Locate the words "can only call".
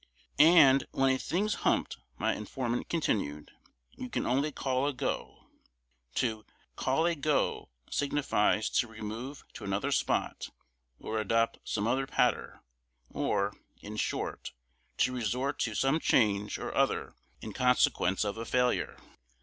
4.09-4.87